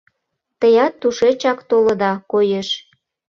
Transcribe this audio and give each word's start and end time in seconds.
Теат 0.59 0.93
тушечак 1.01 1.59
толыда, 1.69 2.11
коеш. 2.31 2.69